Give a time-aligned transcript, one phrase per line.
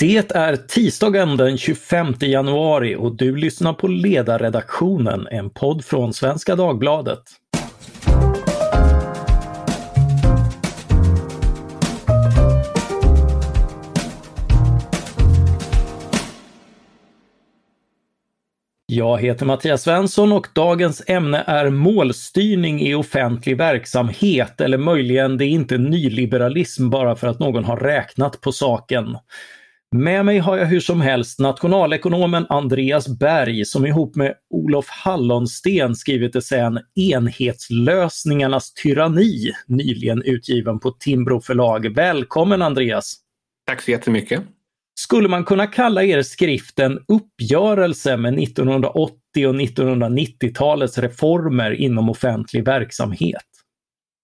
[0.00, 6.56] Det är tisdagen den 25 januari och du lyssnar på Ledarredaktionen, en podd från Svenska
[6.56, 7.22] Dagbladet.
[18.86, 25.44] Jag heter Mattias Svensson och dagens ämne är målstyrning i offentlig verksamhet eller möjligen det
[25.44, 29.16] är inte nyliberalism bara för att någon har räknat på saken.
[29.96, 35.94] Med mig har jag hur som helst nationalekonomen Andreas Berg som ihop med Olof Hallonsten
[35.94, 41.94] skrivit essän Enhetslösningarnas tyranni, nyligen utgiven på Timbro förlag.
[41.94, 43.16] Välkommen Andreas!
[43.66, 44.42] Tack så jättemycket!
[45.00, 49.12] Skulle man kunna kalla er skrift en uppgörelse med 1980
[49.46, 53.44] och 1990-talets reformer inom offentlig verksamhet?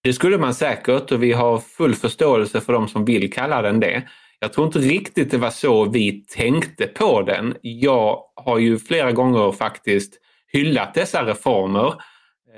[0.03, 3.81] Det skulle man säkert och vi har full förståelse för de som vill kalla den
[3.81, 4.03] det.
[4.45, 7.57] Jag tror inte riktigt det var så vi tänkte på den.
[7.63, 10.15] Jag har ju flera gånger faktiskt
[10.53, 11.95] hyllat dessa reformer.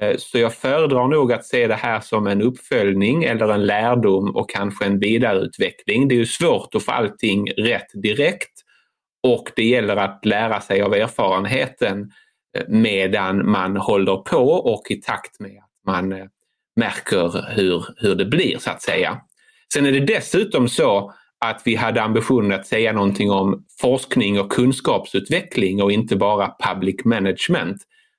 [0.01, 4.37] Eh, så jag föredrar nog att se det här som en uppföljning eller en lärdom
[4.37, 6.09] och kanske en vidareutveckling.
[6.09, 8.61] Det är ju svårt att få allting rätt direkt
[9.23, 12.11] och det gäller att lära sig av erfarenheten
[12.57, 16.27] eh, medan man håller på och i takt med att man eh,
[16.77, 19.21] märker hur, hur det blir så att säga.
[19.73, 21.13] Sen är det dessutom så
[21.51, 27.05] att vi hade ambitionen att säga någonting om forskning och kunskapsutveckling och inte bara public
[27.05, 27.77] management.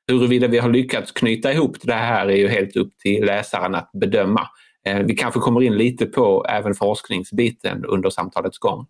[0.08, 3.89] Huruvida vi har lyckats knyta ihop det här är ju helt upp till läsaren att
[3.94, 4.48] bedöma.
[4.88, 8.86] Eh, vi kanske kommer in lite på även forskningsbiten under samtalets gång.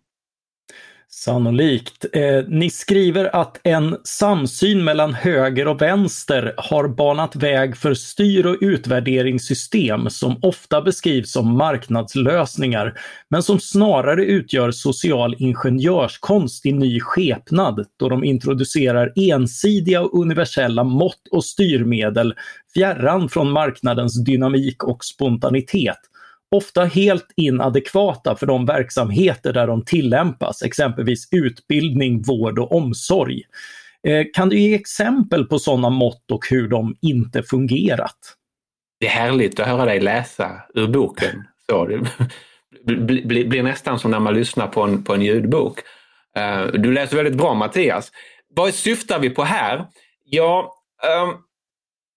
[1.10, 2.04] Sannolikt.
[2.12, 8.46] Eh, ni skriver att en samsyn mellan höger och vänster har banat väg för styr
[8.46, 12.98] och utvärderingssystem som ofta beskrivs som marknadslösningar,
[13.30, 20.84] men som snarare utgör social ingenjörskonst i ny skepnad då de introducerar ensidiga och universella
[20.84, 22.34] mått och styrmedel
[22.74, 25.98] fjärran från marknadens dynamik och spontanitet
[26.50, 33.42] ofta helt inadekvata för de verksamheter där de tillämpas, exempelvis utbildning, vård och omsorg.
[34.06, 38.18] Eh, kan du ge exempel på sådana mått och hur de inte fungerat?
[39.00, 41.44] Det är härligt att höra dig läsa ur boken.
[41.70, 41.86] Så
[42.84, 42.96] det
[43.44, 45.78] blir nästan som när man lyssnar på en, på en ljudbok.
[46.36, 48.12] Eh, du läser väldigt bra Mattias.
[48.54, 49.86] Vad syftar vi på här?
[50.24, 51.34] Ja, ehm,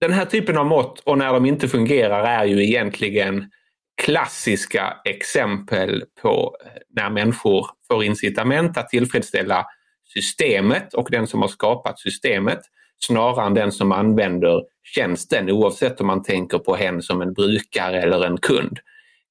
[0.01, 3.51] den här typen av mått och när de inte fungerar är ju egentligen
[4.01, 9.65] klassiska exempel på eh, när människor får incitament att tillfredsställa
[10.13, 12.59] systemet och den som har skapat systemet
[13.05, 14.61] snarare än den som använder
[14.95, 18.79] tjänsten oavsett om man tänker på hen som en brukare eller en kund.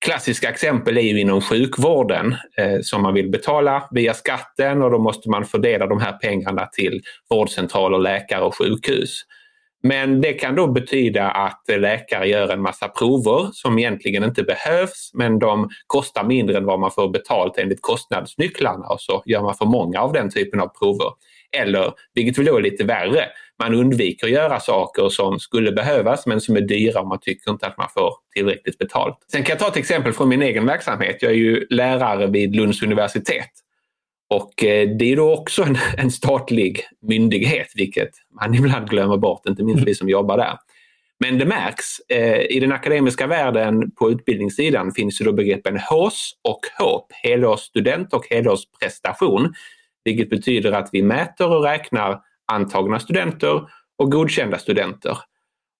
[0.04, 4.98] Klassiska exempel är ju inom sjukvården eh, som man vill betala via skatten och då
[4.98, 9.22] måste man fördela de här pengarna till vårdcentraler, läkare och sjukhus.
[9.82, 15.10] Men det kan då betyda att läkare gör en massa prover som egentligen inte behövs
[15.14, 19.54] men de kostar mindre än vad man får betalt enligt kostnadsnycklarna och så gör man
[19.54, 21.10] för många av den typen av prover.
[21.56, 23.24] Eller, vilket väl då är lite värre,
[23.62, 27.50] man undviker att göra saker som skulle behövas men som är dyra och man tycker
[27.50, 29.16] inte att man får tillräckligt betalt.
[29.32, 31.16] Sen kan jag ta ett exempel från min egen verksamhet.
[31.20, 33.50] Jag är ju lärare vid Lunds universitet
[34.30, 38.10] och eh, det är då också en, en statlig myndighet, vilket
[38.40, 40.58] man ibland glömmer bort, inte minst vi som jobbar där.
[41.24, 42.00] Men det märks.
[42.08, 48.14] Eh, I den akademiska världen på utbildningssidan finns ju då begreppen HÅS och HÅP, helårsstudent
[48.14, 49.54] och helårsprestation,
[50.04, 52.20] vilket betyder att vi mäter och räknar
[52.52, 53.68] antagna studenter
[53.98, 55.18] och godkända studenter.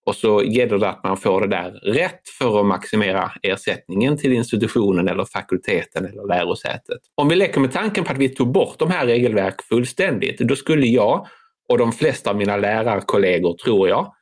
[0.06, 4.33] Och så gäller det att man får det där rätt för att maximera ersättningen till
[4.33, 6.99] institutionen eller fakulteten eller lärosätet.
[7.15, 10.56] Om vi leker med tanken på att vi tog bort de här regelverk fullständigt, då
[10.56, 11.27] skulle jag
[11.69, 14.12] och de flesta av mina lärarkollegor, tror jag,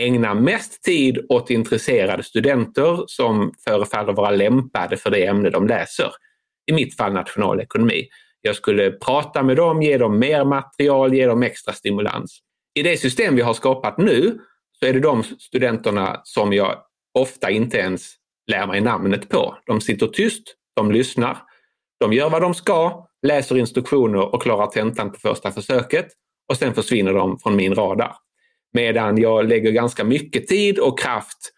[0.00, 6.10] ägna mest tid åt intresserade studenter som förefaller vara lämpade för det ämne de läser.
[6.70, 8.08] I mitt fall nationalekonomi.
[8.40, 12.38] Jag skulle prata med dem, ge dem mer material, ge dem extra stimulans.
[12.74, 14.38] I det system vi har skapat nu
[14.82, 16.82] så är det de studenterna som jag
[17.18, 18.14] ofta inte ens
[18.46, 19.56] lär mig namnet på.
[19.66, 20.42] De sitter tyst,
[20.76, 21.38] de lyssnar,
[22.00, 26.06] de gör vad de ska, läser instruktioner och klarar tentan på första försöket
[26.48, 28.16] och sen försvinner de från min radar.
[28.72, 31.52] Medan jag lägger ganska mycket tid och kraft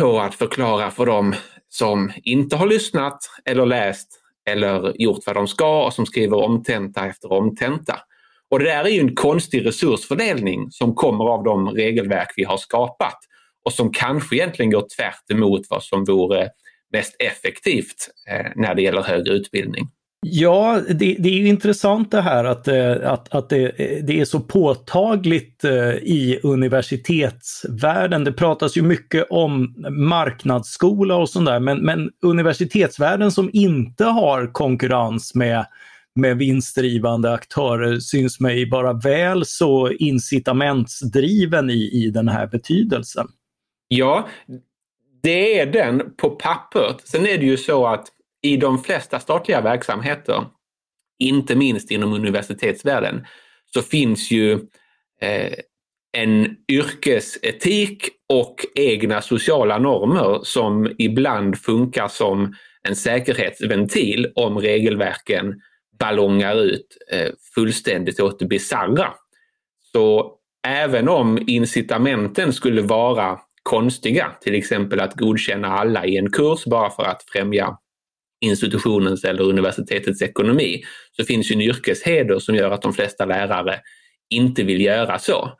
[0.00, 1.34] på att förklara för dem
[1.68, 7.06] som inte har lyssnat eller läst eller gjort vad de ska och som skriver omtenta
[7.06, 8.00] efter omtenta.
[8.50, 12.56] Och det där är ju en konstig resursfördelning som kommer av de regelverk vi har
[12.56, 13.18] skapat
[13.64, 16.48] och som kanske egentligen går tvärt emot vad som vore
[16.92, 19.88] mest effektivt eh, när det gäller högre utbildning.
[20.26, 24.20] Ja, det, det, är ju intressant det här att, eh, att, att det, eh, det,
[24.20, 28.24] är så påtagligt eh, i universitetsvärlden.
[28.24, 34.52] Det pratas ju mycket om marknadsskola och sånt där, men, men universitetsvärlden som inte har
[34.52, 35.66] konkurrens med,
[36.14, 43.26] med vinstdrivande aktörer syns mig vara väl så incitamentsdriven i, i den här betydelsen.
[43.88, 44.28] Ja,
[45.22, 47.08] det är den på pappret.
[47.08, 48.08] Sen är det ju så att
[48.42, 50.46] i de flesta statliga verksamheter,
[51.18, 53.26] inte minst inom universitetsvärlden,
[53.74, 54.52] så finns ju
[55.20, 55.52] eh,
[56.12, 62.54] en yrkesetik och egna sociala normer som ibland funkar som
[62.88, 65.60] en säkerhetsventil om regelverken
[66.00, 69.14] ballongar ut eh, fullständigt åt det bisarra.
[69.92, 70.34] Så
[70.66, 76.90] även om incitamenten skulle vara konstiga, till exempel att godkänna alla i en kurs bara
[76.90, 77.78] för att främja
[78.40, 80.82] institutionens eller universitetets ekonomi,
[81.16, 83.80] så finns ju en yrkesheder som gör att de flesta lärare
[84.30, 85.52] inte vill göra så.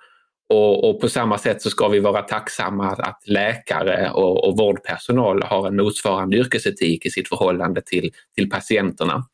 [0.48, 4.56] Och, och på samma sätt så ska vi vara tacksamma att, att läkare och, och
[4.56, 9.24] vårdpersonal har en motsvarande yrkesetik i sitt förhållande till, till patienterna.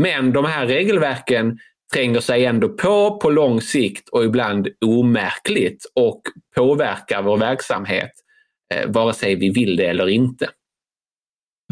[0.00, 1.58] Men de här regelverken
[1.94, 6.22] tränger sig ändå på på lång sikt och ibland omärkligt och
[6.56, 8.10] påverkar vår verksamhet
[8.74, 10.48] eh, vare sig vi vill det eller inte.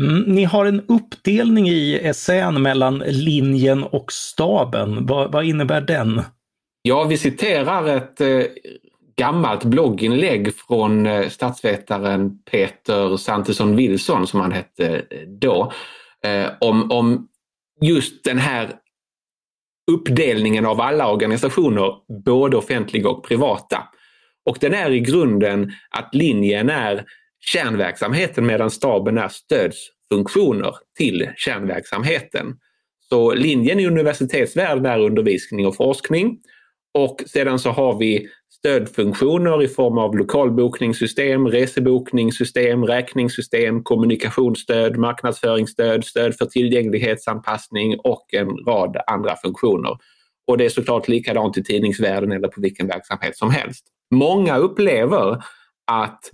[0.01, 5.07] Mm, ni har en uppdelning i essän mellan linjen och staben.
[5.07, 6.23] Vad, vad innebär den?
[6.83, 8.43] Ja, vi citerar ett eh,
[9.17, 15.73] gammalt blogginlägg från eh, statsvetaren Peter Santesson Wilson, som han hette eh, då,
[16.25, 17.28] eh, om, om
[17.81, 18.75] just den här
[19.91, 21.93] uppdelningen av alla organisationer,
[22.25, 23.89] både offentliga och privata.
[24.45, 27.05] Och den är i grunden att linjen är
[27.41, 32.57] kärnverksamheten medan staben är stödsfunktioner till kärnverksamheten.
[33.09, 36.39] Så linjen i universitetsvärlden är undervisning och forskning
[36.95, 38.29] och sedan så har vi
[38.59, 48.97] stödfunktioner i form av lokalbokningssystem, resebokningssystem, räkningssystem, kommunikationsstöd, marknadsföringsstöd, stöd för tillgänglighetsanpassning och en rad
[49.07, 49.99] andra funktioner.
[50.47, 53.85] Och det är såklart likadant i tidningsvärlden eller på vilken verksamhet som helst.
[54.15, 55.43] Många upplever
[55.91, 56.31] att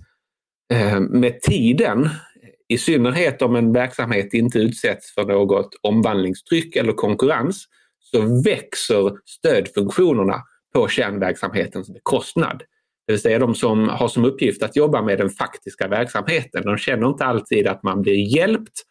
[0.73, 2.09] eh, med tiden,
[2.67, 7.65] i synnerhet om en verksamhet inte utsätts för något omvandlingstryck eller konkurrens,
[7.99, 10.41] så växer stödfunktionerna
[10.75, 12.63] på kärnverksamhetens bekostnad.
[13.07, 16.63] Det vill säga de som har som uppgift att jobba med den faktiska verksamheten.
[16.65, 18.81] De känner inte alltid att man blir hjälpt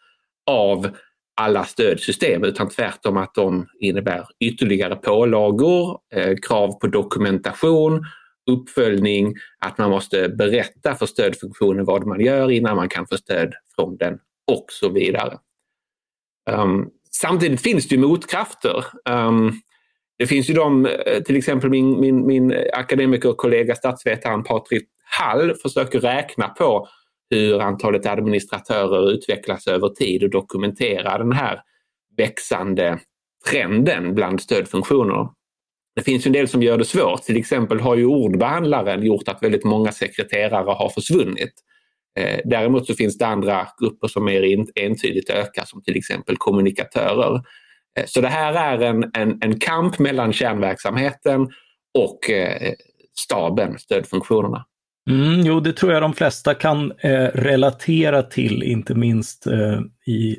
[0.51, 0.89] av
[1.41, 8.05] alla stödsystem utan tvärtom att de innebär ytterligare pålagor, eh, krav på dokumentation,
[8.51, 13.53] uppföljning, att man måste berätta för stödfunktionen vad man gör innan man kan få stöd
[13.77, 14.19] från den
[14.53, 15.39] och så vidare.
[16.51, 18.85] Um, samtidigt finns det motkrafter.
[19.11, 19.53] Um,
[20.19, 26.01] det finns ju de, eh, till exempel min, min, min akademikerkollega statsvetaren Patrik Hall försöker
[26.01, 26.89] räkna på
[27.31, 31.61] hur antalet administratörer utvecklas över tid och dokumentera den här
[32.17, 32.99] växande
[33.51, 35.29] trenden bland stödfunktioner.
[35.97, 37.23] Det finns en del som gör det svårt.
[37.23, 41.53] Till exempel har ju ordbehandlaren gjort att väldigt många sekreterare har försvunnit.
[42.19, 47.43] Eh, däremot så finns det andra grupper som mer entydigt ökar som till exempel kommunikatörer.
[47.99, 51.49] Eh, så det här är en, en, en kamp mellan kärnverksamheten
[51.99, 52.73] och eh,
[53.19, 54.65] staben, stödfunktionerna.
[55.11, 60.39] Mm, jo, det tror jag de flesta kan eh, relatera till, inte minst eh, i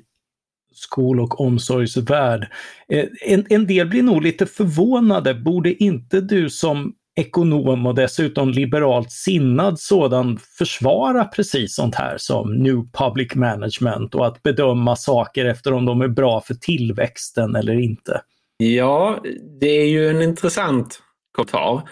[0.73, 2.47] skol och omsorgsvärld.
[2.89, 5.33] Eh, en, en del blir nog lite förvånade.
[5.33, 12.55] Borde inte du som ekonom och dessutom liberalt sinnad sådan försvara precis sånt här som
[12.55, 17.79] New Public Management och att bedöma saker efter om de är bra för tillväxten eller
[17.79, 18.21] inte?
[18.57, 19.23] Ja,
[19.59, 20.99] det är ju en intressant
[21.31, 21.89] kommentar.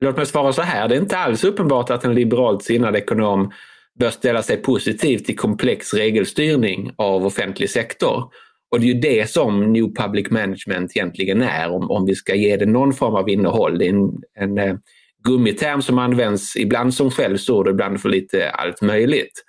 [0.00, 3.52] Låt mig svara så här, det är inte alls uppenbart att en liberalt sinnad ekonom
[3.98, 8.30] bör ställa sig positiv till komplex regelstyrning av offentlig sektor.
[8.70, 12.34] Och det är ju det som New Public Management egentligen är om, om vi ska
[12.34, 13.78] ge det någon form av innehåll.
[13.78, 14.76] Det är en, en eh,
[15.24, 19.44] gummiterm som används ibland som skällsord och ibland för lite allt möjligt.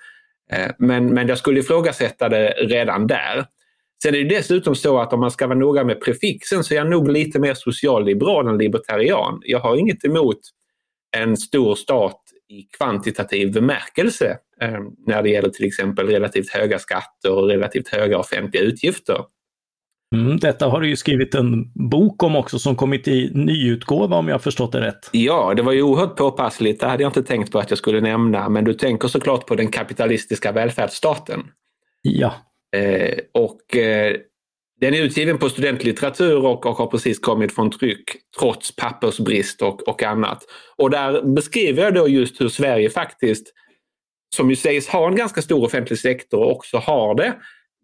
[0.52, 3.46] Eh, men, men jag skulle ifrågasätta det redan där.
[4.04, 6.78] Sen är det dessutom så att om man ska vara noga med prefixen så är
[6.78, 9.40] jag nog lite mer socialliberal än libertarian.
[9.42, 10.40] Jag har inget emot
[11.18, 14.38] en stor stat i kvantitativ bemärkelse
[15.08, 19.18] när det gäller till exempel relativt höga skatter och relativt höga offentliga utgifter.
[20.16, 24.28] Mm, detta har du ju skrivit en bok om också som kommit i nyutgåva om
[24.28, 25.10] jag förstått det rätt.
[25.12, 26.80] Ja, det var ju oerhört påpassligt.
[26.80, 29.56] Det hade jag inte tänkt på att jag skulle nämna, men du tänker såklart på
[29.56, 31.44] den kapitalistiska välfärdsstaten.
[32.02, 32.34] Ja.
[32.76, 34.16] Eh, och eh,
[34.82, 38.04] Den är utgiven på studentlitteratur och, och har precis kommit från tryck
[38.40, 40.44] trots pappersbrist och, och annat.
[40.78, 43.54] Och där beskriver jag då just hur Sverige faktiskt,
[44.36, 47.36] som ju sägs ha en ganska stor offentlig sektor och också har det,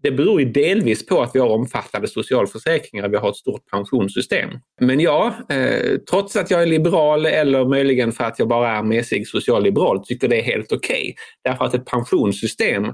[0.03, 4.49] det beror ju delvis på att vi har omfattande socialförsäkringar, vi har ett stort pensionssystem.
[4.81, 8.83] Men ja, eh, trots att jag är liberal eller möjligen för att jag bara är
[8.83, 11.01] mesig socialliberal, tycker det är helt okej.
[11.01, 11.13] Okay.
[11.43, 12.93] Därför att ett pensionssystem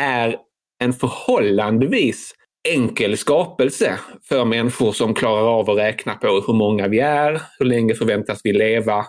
[0.00, 0.36] är
[0.84, 2.34] en förhållandevis
[2.68, 7.66] enkel skapelse för människor som klarar av att räkna på hur många vi är, hur
[7.66, 9.06] länge förväntas vi leva,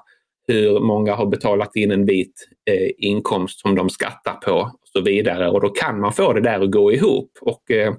[0.47, 5.01] hur många har betalat in en vit eh, inkomst som de skattar på och så
[5.01, 5.49] vidare.
[5.49, 7.31] Och då kan man få det där att gå ihop.
[7.41, 7.93] Och, eh,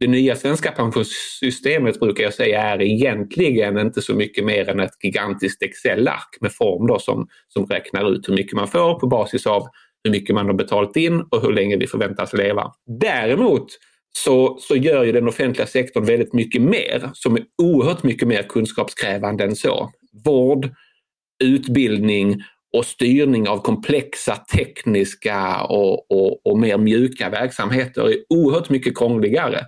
[0.00, 5.04] det nya svenska pensionssystemet brukar jag säga är egentligen inte så mycket mer än ett
[5.04, 9.46] gigantiskt Excel-ark med form då som, som räknar ut hur mycket man får på basis
[9.46, 9.66] av
[10.04, 12.72] hur mycket man har betalat in och hur länge vi förväntas leva.
[13.00, 13.66] Däremot
[14.18, 18.42] så, så gör ju den offentliga sektorn väldigt mycket mer som är oerhört mycket mer
[18.42, 19.90] kunskapskrävande än så.
[20.24, 20.70] Vård,
[21.44, 22.42] utbildning
[22.76, 29.60] och styrning av komplexa tekniska och, och, och mer mjuka verksamheter är oerhört mycket krångligare.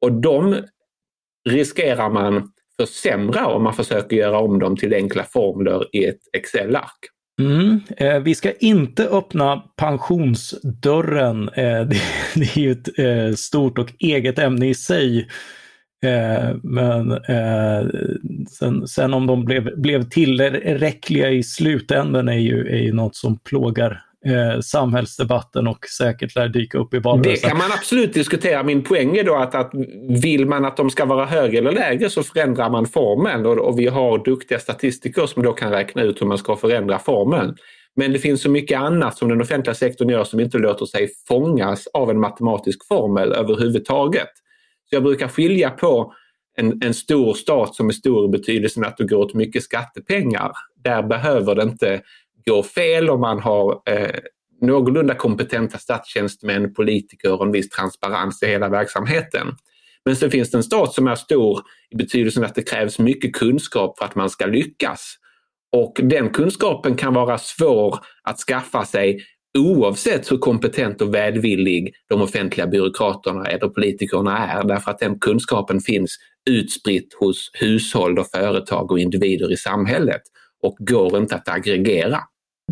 [0.00, 0.56] Och de
[1.48, 6.98] riskerar man försämra om man försöker göra om dem till enkla formler i ett Excel-ark.
[7.40, 7.80] Mm.
[7.96, 11.48] Eh, vi ska inte öppna pensionsdörren.
[11.48, 11.54] Eh,
[11.88, 12.00] det,
[12.34, 15.28] det, är ju ett eh, stort och eget ämne i sig.
[16.04, 17.88] Eh, men eh,
[18.58, 23.38] sen, sen, om de blev, blev tillräckliga i slutändan är ju, är ju något som
[23.38, 27.42] plågar eh, samhällsdebatten och säkert lär dyka upp i valrörelsen.
[27.42, 28.62] Det kan man absolut diskutera.
[28.62, 29.70] Min poäng är då att, att
[30.22, 33.78] vill man att de ska vara högre eller lägre så förändrar man formeln och, och
[33.78, 37.56] vi har duktiga statistiker som då kan räkna ut hur man ska förändra formeln.
[37.96, 41.08] Men det finns så mycket annat som den offentliga sektorn gör som inte låter sig
[41.28, 44.28] fångas av en matematisk formel överhuvudtaget.
[44.90, 46.14] Så jag brukar skilja på
[46.56, 50.52] en, en stor stat som är stor i betydelsen att det går åt mycket skattepengar.
[50.84, 52.00] Där behöver det inte
[52.46, 54.18] gå fel om man har eh,
[54.60, 59.54] någorlunda kompetenta statstjänstemän, politiker och en viss transparens i hela verksamheten.
[60.04, 63.34] Men sen finns det en stat som är stor i betydelsen att det krävs mycket
[63.34, 65.14] kunskap för att man ska lyckas.
[65.72, 69.24] Och den kunskapen kan vara svår att skaffa sig
[69.58, 75.80] oavsett hur kompetent och välvillig de offentliga byråkraterna eller politikerna är, därför att den kunskapen
[75.80, 76.18] finns
[76.50, 80.22] utspritt hos hushåll och företag och individer i samhället
[80.62, 82.20] och går inte att aggregera.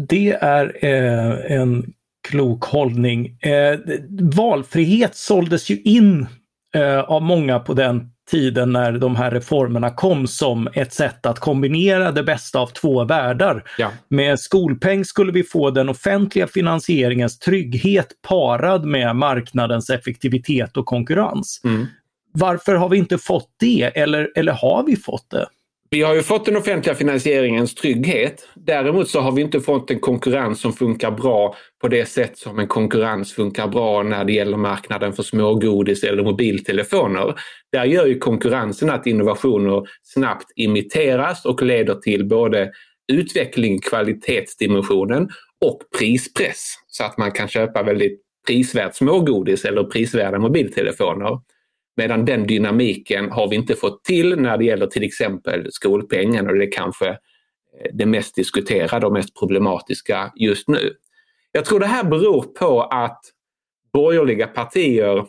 [0.08, 1.92] Det är eh, en
[2.28, 3.38] klok hållning.
[3.40, 3.78] Eh,
[4.20, 6.26] valfrihet såldes ju in
[6.74, 11.38] eh, av många på den tiden när de här reformerna kom som ett sätt att
[11.38, 13.64] kombinera det bästa av två världar.
[13.78, 13.90] Ja.
[14.08, 21.60] Med skolpeng skulle vi få den offentliga finansieringens trygghet parad med marknadens effektivitet och konkurrens.
[21.64, 21.86] Mm.
[22.32, 25.46] Varför har vi inte fått det eller, eller har vi fått det?
[25.90, 28.48] Vi har ju fått den offentliga finansieringens trygghet.
[28.54, 32.58] Däremot så har vi inte fått en konkurrens som funkar bra på det sätt som
[32.58, 37.34] en konkurrens funkar bra när det gäller marknaden för smågodis eller mobiltelefoner.
[37.72, 42.70] Där gör ju konkurrensen att innovationer snabbt imiteras och leder till både
[43.12, 45.28] utveckling, kvalitetsdimensionen
[45.64, 51.38] och prispress så att man kan köpa väldigt prisvärt smågodis eller prisvärda mobiltelefoner.
[51.96, 56.54] Medan den dynamiken har vi inte fått till när det gäller till exempel skolpengen och
[56.54, 57.16] det är kanske eh,
[57.92, 60.92] det mest diskuterade och mest problematiska just nu.
[61.52, 63.20] Jag tror det här beror på att
[63.92, 65.26] borgerliga partier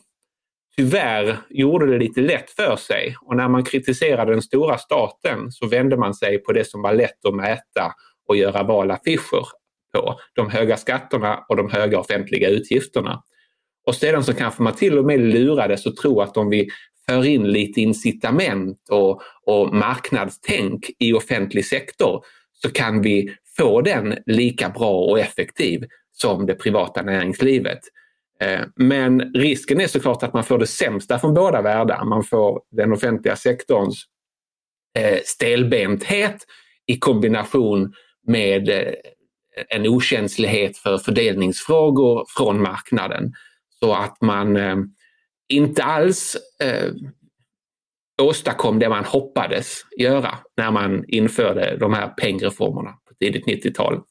[0.77, 5.67] tyvärr gjorde det lite lätt för sig och när man kritiserade den stora staten så
[5.67, 7.93] vände man sig på det som var lätt att mäta
[8.27, 9.45] och göra valaffischer
[9.93, 10.19] på.
[10.33, 13.23] De höga skatterna och de höga offentliga utgifterna.
[13.87, 16.69] Och sedan så kanske man till och med lurades att tro att om vi
[17.09, 24.17] för in lite incitament och, och marknadstänk i offentlig sektor så kan vi få den
[24.25, 27.79] lika bra och effektiv som det privata näringslivet.
[28.41, 32.05] Eh, men risken är såklart att man får det sämsta från båda världar.
[32.05, 34.05] Man får den offentliga sektorns
[34.99, 36.45] eh, stelbenthet
[36.85, 37.93] i kombination
[38.27, 38.93] med eh,
[39.69, 43.33] en okänslighet för fördelningsfrågor från marknaden.
[43.79, 44.75] Så att man eh,
[45.49, 46.91] inte alls eh,
[48.21, 54.01] åstadkom det man hoppades göra när man införde de här pengreformerna på tidigt 90-tal.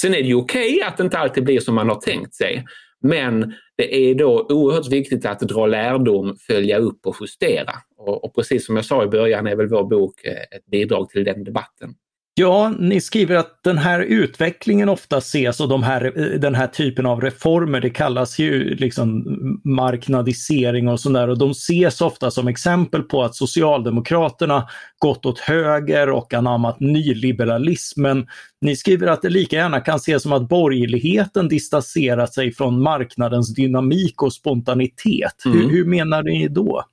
[0.00, 2.34] Sen är det ju okej okay att det inte alltid blir som man har tänkt
[2.34, 2.64] sig.
[3.00, 7.72] Men det är då oerhört viktigt att dra lärdom, följa upp och justera.
[7.96, 11.08] Och, och precis som jag sa i början är väl vår bok eh, ett bidrag
[11.08, 11.94] till den debatten.
[12.36, 16.00] Ja, ni skriver att den här utvecklingen ofta ses och de här,
[16.38, 19.24] den här typen av reformer, det kallas ju liksom
[19.64, 26.10] marknadisering och sådär och de ses ofta som exempel på att Socialdemokraterna gått åt höger
[26.10, 28.26] och anammat nyliberalismen.
[28.60, 33.54] Ni skriver att det lika gärna kan ses som att borgerligheten distanserat sig från marknadens
[33.54, 35.44] dynamik och spontanitet.
[35.44, 35.58] Mm.
[35.58, 36.84] Hur, hur menar ni då?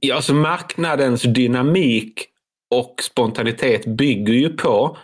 [0.00, 2.28] Ja, alltså marknadens dynamik
[2.70, 4.98] och spontanitet bygger ju på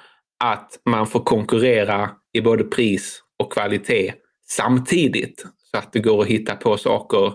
[0.45, 4.15] att man får konkurrera i både pris och kvalitet
[4.49, 5.47] samtidigt.
[5.71, 7.33] Så att det går att hitta på saker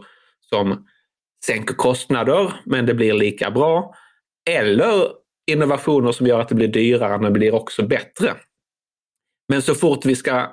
[0.49, 0.85] som
[1.45, 3.95] sänker kostnader men det blir lika bra.
[4.49, 5.07] Eller
[5.51, 8.35] innovationer som gör att det blir dyrare men blir också bättre.
[9.49, 10.51] Men så fort vi ska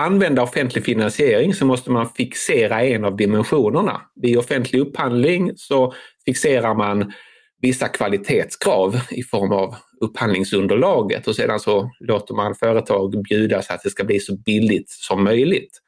[0.00, 4.00] använda offentlig finansiering så måste man fixera en av dimensionerna.
[4.14, 7.12] Vid offentlig upphandling så fixerar man
[7.60, 13.82] vissa kvalitetskrav i form av upphandlingsunderlaget och sedan så låter man företag bjuda så att
[13.82, 15.78] det ska bli så billigt som möjligt.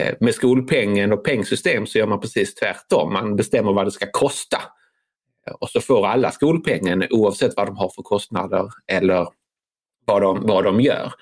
[0.00, 3.12] Eh, med skolpengen och pengsystem så gör man precis tvärtom.
[3.12, 4.56] Man bestämmer vad det ska kosta.
[5.46, 9.26] Eh, och så får alla skolpengen oavsett vad de har för kostnader eller
[10.06, 11.12] vad de, vad de gör.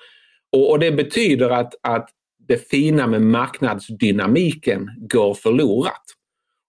[0.51, 2.09] Och, och det betyder att, att
[2.47, 6.03] det fina med marknadsdynamiken går förlorat.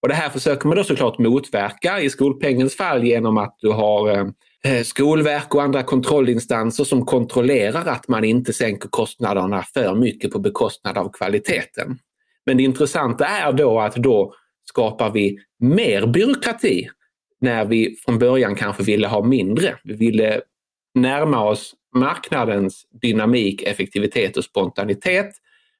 [0.05, 4.33] Och det här försöker man då såklart motverka i skolpengens fall genom att du har
[4.65, 10.39] eh, Skolverk och andra kontrollinstanser som kontrollerar att man inte sänker kostnaderna för mycket på
[10.39, 11.99] bekostnad av kvaliteten.
[12.47, 14.35] Men det intressanta är då att då
[14.65, 16.89] skapar vi mer byråkrati
[17.41, 19.77] när vi från början kanske ville ha mindre.
[19.85, 20.41] Vi ville
[20.95, 25.31] närma oss marknadens dynamik, effektivitet och spontanitet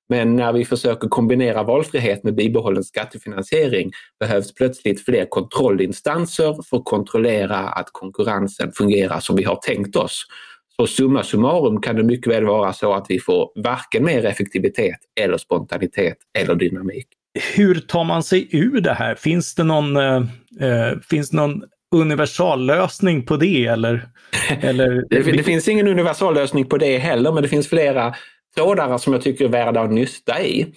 [0.09, 6.85] men när vi försöker kombinera valfrihet med bibehållen skattefinansiering behövs plötsligt fler kontrollinstanser för att
[6.85, 10.27] kontrollera att konkurrensen fungerar som vi har tänkt oss.
[10.77, 14.99] Så summa summarum kan det mycket väl vara så att vi får varken mer effektivitet
[15.21, 17.07] eller spontanitet eller dynamik.
[17.57, 19.15] Hur tar man sig ur det här?
[19.15, 20.17] Finns det någon, eh,
[20.61, 21.63] eh finns någon
[21.95, 23.67] universallösning på det?
[23.67, 24.09] Eller,
[24.61, 25.05] eller...
[25.11, 28.15] det, det finns ingen universallösning på det heller, men det finns flera
[28.55, 30.75] trådar som jag tycker är värda att nysta i.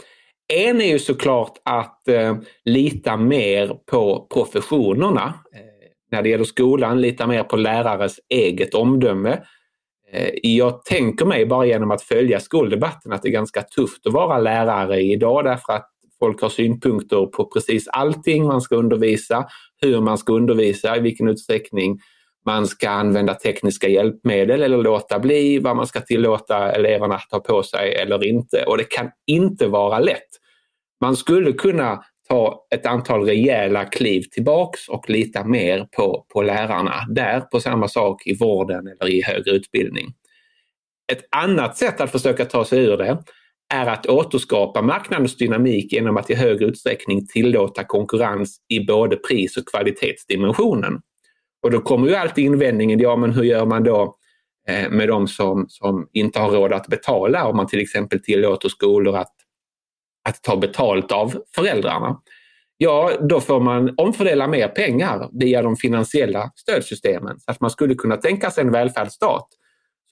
[0.54, 5.34] En är ju såklart att eh, lita mer på professionerna.
[5.54, 5.62] Eh,
[6.12, 9.40] när det gäller skolan, lita mer på lärares eget omdöme.
[10.12, 14.14] Eh, jag tänker mig bara genom att följa skoldebatten att det är ganska tufft att
[14.14, 19.48] vara lärare idag därför att folk har synpunkter på precis allting man ska undervisa,
[19.82, 22.00] hur man ska undervisa, i vilken utsträckning
[22.48, 27.40] man ska använda tekniska hjälpmedel eller låta bli, vad man ska tillåta eleverna att ta
[27.40, 28.64] på sig eller inte.
[28.64, 30.30] Och det kan inte vara lätt.
[31.02, 36.94] Man skulle kunna ta ett antal rejäla kliv tillbaks och lita mer på, på lärarna
[37.10, 40.14] där på samma sak i vården eller i högre utbildning.
[41.12, 43.18] Ett annat sätt att försöka ta sig ur det
[43.74, 49.58] är att återskapa marknadens dynamik genom att i högre utsträckning tillåta konkurrens i både pris
[49.58, 51.02] och kvalitetsdimensionen.
[51.64, 54.18] Och då kommer ju alltid invändningen, ja men hur gör man då
[54.68, 58.70] eh, med de som, som inte har råd att betala om man till exempel tillåter
[58.70, 59.34] skolor att,
[60.30, 62.22] att ta betalt av föräldrarna?
[62.78, 67.40] Ja, då får man omfördela mer pengar via de finansiella stödsystemen.
[67.40, 69.48] Så att man skulle kunna tänka sig en välfärdsstat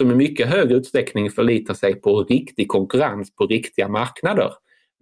[0.02, 4.52] som i mycket högre utsträckning förlitar sig på riktig konkurrens på riktiga marknader.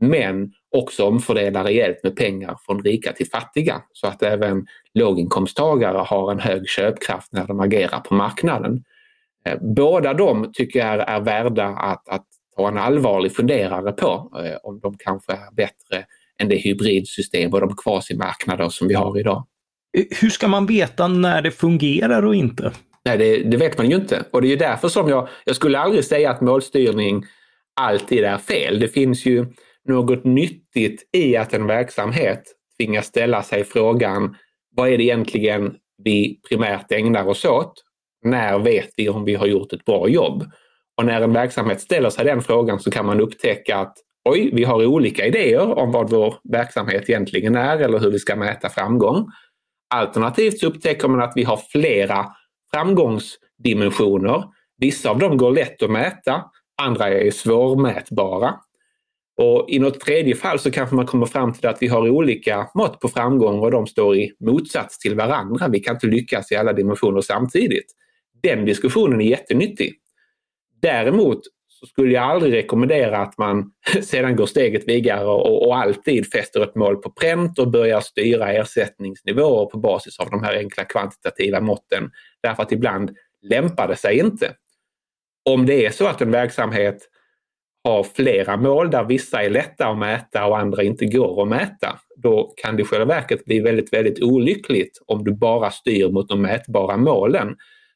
[0.09, 6.31] Men också omfördela rejält med pengar från rika till fattiga så att även låginkomsttagare har
[6.31, 8.83] en hög köpkraft när de agerar på marknaden.
[9.45, 14.57] Eh, båda de tycker jag är värda att, att ta en allvarlig funderare på eh,
[14.63, 16.05] om de kanske är bättre
[16.39, 19.45] än det hybridsystem och de kvasimarknader som vi har idag.
[20.21, 22.71] Hur ska man veta när det fungerar och inte?
[23.05, 24.25] Nej, det, det vet man ju inte.
[24.31, 27.25] Och det är därför som jag, jag skulle aldrig säga att målstyrning
[27.75, 28.79] alltid är fel.
[28.79, 29.45] Det finns ju
[29.87, 32.43] något nyttigt i att en verksamhet
[32.77, 34.35] tvingas ställa sig frågan
[34.75, 37.73] vad är det egentligen vi primärt ägnar oss åt?
[38.25, 40.43] När vet vi om vi har gjort ett bra jobb?
[40.97, 43.97] Och när en verksamhet ställer sig den frågan så kan man upptäcka att
[44.29, 48.35] oj, vi har olika idéer om vad vår verksamhet egentligen är eller hur vi ska
[48.35, 49.25] mäta framgång.
[49.95, 52.25] Alternativt så upptäcker man att vi har flera
[52.73, 54.43] framgångsdimensioner.
[54.77, 56.43] Vissa av dem går lätt att mäta,
[56.81, 58.55] andra är svårmätbara.
[59.37, 62.69] Och I något tredje fall så kanske man kommer fram till att vi har olika
[62.75, 65.67] mått på framgång och de står i motsats till varandra.
[65.67, 67.85] Vi kan inte lyckas i alla dimensioner samtidigt.
[68.43, 69.93] Den diskussionen är jättenyttig.
[70.81, 76.31] Däremot så skulle jag aldrig rekommendera att man sedan går steget vidare och, och alltid
[76.31, 80.83] fäster ett mål på pränt och börjar styra ersättningsnivåer på basis av de här enkla
[80.83, 82.11] kvantitativa måtten.
[82.41, 84.55] Därför att ibland lämpar det sig inte.
[85.49, 87.09] Om det är så att en verksamhet
[87.83, 91.99] har flera mål där vissa är lätta att mäta och andra inte går att mäta,
[92.15, 96.29] då kan det i själva verket bli väldigt, väldigt olyckligt om du bara styr mot
[96.29, 97.55] de mätbara målen.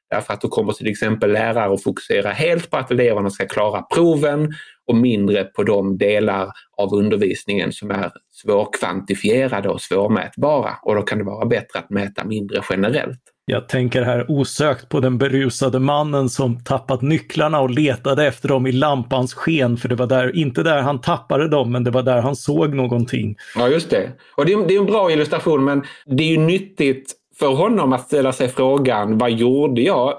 [0.10, 3.82] Därför att då kommer till exempel lärare att fokusera helt på att eleverna ska klara
[3.82, 4.54] proven
[4.88, 10.74] och mindre på de delar av undervisningen som är svårkvantifierade och svårmätbara.
[10.84, 13.22] Och då kan det vara bättre att mäta mindre generellt.
[13.50, 18.68] Jag tänker här osökt på den berusade mannen som tappat nycklarna och letade efter dem
[18.68, 22.04] i lampans sken, för det var där, inte där han tappade dem, men det var
[22.04, 23.36] där han såg någonting.
[23.56, 24.12] Ja, just det.
[24.36, 27.94] Och det är, det är en bra illustration, men det är ju nyttigt för honom
[27.94, 30.14] att ställa sig frågan, vad gjorde jag?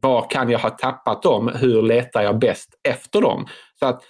[0.00, 1.50] Var kan jag ha tappat dem?
[1.54, 3.46] Hur letar jag bäst efter dem?
[3.78, 4.02] Så att,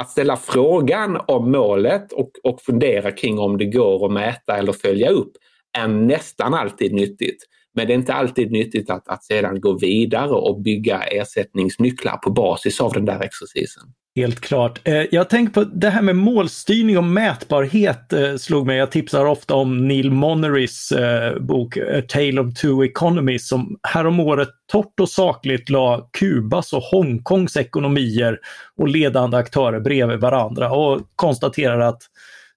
[0.00, 4.72] att ställa frågan om målet och, och fundera kring om det går att mäta eller
[4.72, 5.32] följa upp
[5.78, 7.46] är nästan alltid nyttigt.
[7.74, 12.30] Men det är inte alltid nyttigt att, att sedan gå vidare och bygga ersättningsnycklar på
[12.30, 13.84] basis av den där exercisen.
[14.16, 14.80] Helt klart.
[14.84, 18.76] Eh, jag tänker på det här med målstyrning och mätbarhet eh, slog mig.
[18.76, 24.48] Jag tipsar ofta om Neil Monerys eh, bok A Tale of Two Economies som häromåret
[24.72, 28.38] torrt och sakligt la Kubas och Hongkongs ekonomier
[28.76, 32.02] och ledande aktörer bredvid varandra och konstaterar att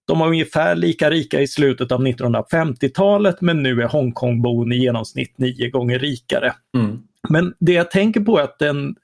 [0.07, 5.37] de var ungefär lika rika i slutet av 1950-talet men nu är Hongkongbon i genomsnitt
[5.37, 6.53] nio gånger rikare.
[6.77, 6.99] Mm.
[7.29, 8.95] Men det jag tänker på är att den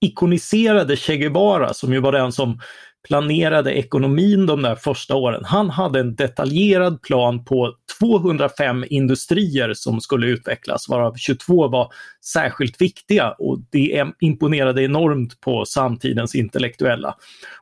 [0.00, 2.60] ikoniserade Che Guevara, som ju var den som
[3.08, 5.44] planerade ekonomin de där första åren.
[5.44, 11.92] Han hade en detaljerad plan på 205 industrier som skulle utvecklas, varav 22 var
[12.24, 17.16] särskilt viktiga och det imponerade enormt på samtidens intellektuella.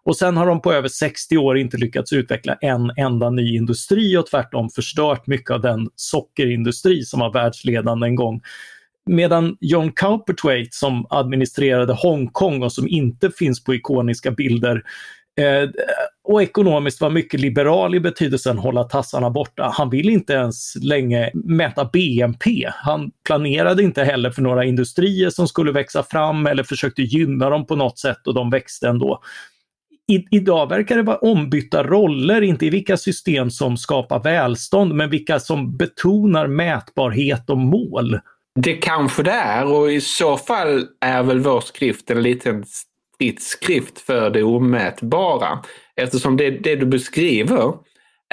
[0.05, 4.17] Och sen har de på över 60 år inte lyckats utveckla en enda ny industri
[4.17, 8.41] och tvärtom förstört mycket av den sockerindustri som var världsledande en gång.
[9.07, 14.83] Medan John Cowperthwaite som administrerade Hongkong och som inte finns på ikoniska bilder
[15.41, 15.71] Eh,
[16.25, 19.73] och ekonomiskt var mycket liberal i betydelsen hålla tassarna borta.
[19.75, 22.71] Han vill inte ens länge mäta BNP.
[22.75, 27.67] Han planerade inte heller för några industrier som skulle växa fram eller försökte gynna dem
[27.67, 29.23] på något sätt och de växte ändå.
[30.13, 35.11] I, idag verkar det vara ombytta roller, inte i vilka system som skapar välstånd, men
[35.11, 38.19] vilka som betonar mätbarhet och mål.
[38.61, 42.65] Det kanske det är och i så fall är väl vår skrift en liten
[43.23, 45.59] stridsskrift för det omätbara.
[45.97, 47.75] Eftersom det, det du beskriver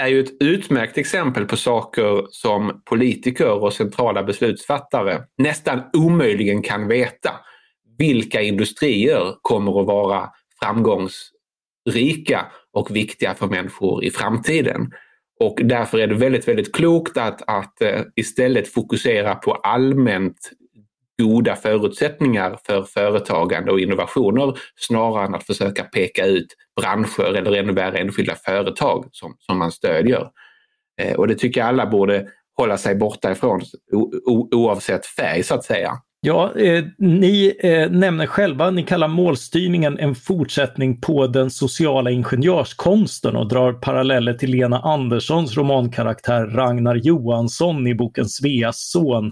[0.02, 6.88] är ju ett utmärkt exempel på saker som politiker och centrala beslutsfattare nästan omöjligen kan
[6.88, 7.32] veta.
[7.98, 10.30] Vilka industrier kommer att vara
[10.64, 14.92] framgångsrika och viktiga för människor i framtiden?
[15.40, 20.52] Och därför är det väldigt, väldigt klokt att, att eh, istället fokusera på allmänt
[21.20, 26.48] goda förutsättningar för företagande och innovationer snarare än att försöka peka ut
[26.82, 30.28] branscher eller ännu värre enskilda företag som, som man stödjer.
[31.02, 32.28] Eh, och det tycker jag alla borde
[32.58, 33.62] hålla sig borta ifrån
[34.52, 35.92] oavsett färg så att säga.
[36.22, 43.36] Ja, eh, ni eh, nämner själva, ni kallar målstyrningen en fortsättning på den sociala ingenjörskonsten
[43.36, 49.32] och drar paralleller till Lena Anderssons romankaraktär Ragnar Johansson i boken Sveas son,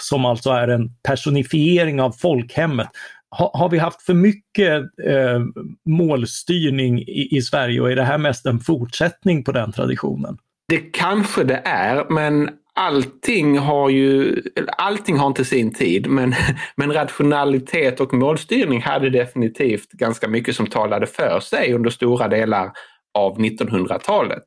[0.00, 2.88] som alltså är en personifiering av folkhemmet.
[3.38, 5.40] Ha, har vi haft för mycket eh,
[5.88, 10.38] målstyrning i, i Sverige och är det här mest en fortsättning på den traditionen?
[10.68, 14.42] Det kanske det är, men allting har ju,
[14.78, 16.34] allting har inte sin tid, men,
[16.76, 22.72] men rationalitet och målstyrning hade definitivt ganska mycket som talade för sig under stora delar
[23.14, 24.44] av 1900-talet.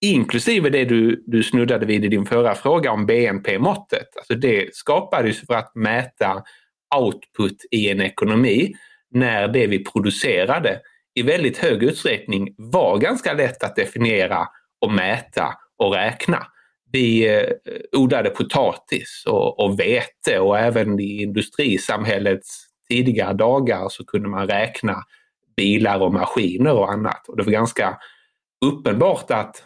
[0.00, 4.16] Inklusive det du, du snuddade vid i din förra fråga om BNP-måttet.
[4.16, 6.42] Alltså det skapades för att mäta
[6.96, 8.74] output i en ekonomi
[9.10, 10.80] när det vi producerade
[11.14, 14.48] i väldigt hög utsträckning var ganska lätt att definiera
[14.80, 16.46] och mäta och räkna
[16.92, 17.52] vi eh,
[17.92, 24.96] odlade potatis och, och vete och även i industrisamhällets tidigare dagar så kunde man räkna
[25.56, 27.28] bilar och maskiner och annat.
[27.28, 27.98] Och det var ganska
[28.64, 29.62] uppenbart att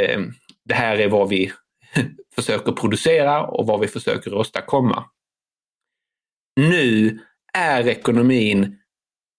[0.00, 0.20] eh,
[0.64, 1.52] det här är vad vi
[2.34, 5.04] försöker producera och vad vi försöker åstadkomma.
[6.56, 7.18] Nu
[7.52, 8.78] är ekonomin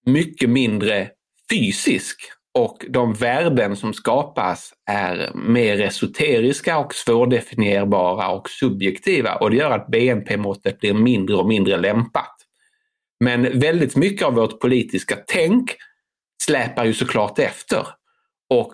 [0.06, 1.10] mycket mindre
[1.50, 2.20] fysisk
[2.54, 9.72] och de värden som skapas är mer esoteriska och svårdefinierbara och subjektiva och det gör
[9.72, 12.36] att BNP-måttet blir mindre och mindre lämpat.
[13.20, 15.76] Men väldigt mycket av vårt politiska tänk
[16.44, 17.88] släpar ju såklart efter
[18.50, 18.74] och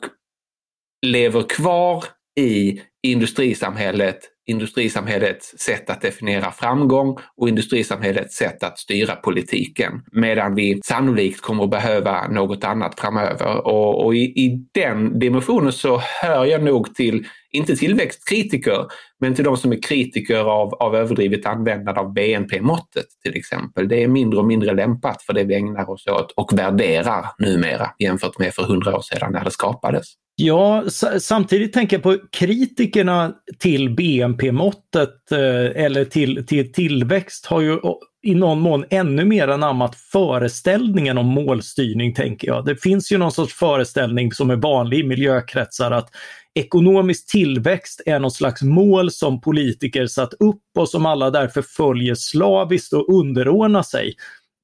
[1.02, 2.04] lever kvar
[2.40, 9.92] i industrisamhället, industrisamhällets sätt att definiera framgång och industrisamhällets sätt att styra politiken.
[10.12, 13.68] Medan vi sannolikt kommer att behöva något annat framöver.
[13.68, 18.86] Och, och i, i den dimensionen så hör jag nog till, inte tillväxtkritiker,
[19.20, 23.88] men till de som är kritiker av, av överdrivet användande av BNP-måttet till exempel.
[23.88, 27.90] Det är mindre och mindre lämpat för det vi ägnar oss åt och värderar numera
[28.00, 30.06] jämfört med för hundra år sedan när det skapades.
[30.44, 30.84] Ja,
[31.20, 37.80] samtidigt tänker jag på kritikerna till BNP-måttet eh, eller till, till tillväxt har ju
[38.24, 42.66] i någon mån ännu mer anammat föreställningen om målstyrning, tänker jag.
[42.66, 46.10] Det finns ju någon sorts föreställning som är vanlig i miljökretsar att
[46.54, 52.16] ekonomisk tillväxt är någon slags mål som politiker satt upp och som alla därför följer
[52.16, 54.14] slaviskt och underordnar sig.